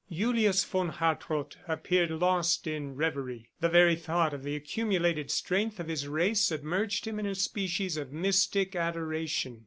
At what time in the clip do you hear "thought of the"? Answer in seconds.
3.95-4.55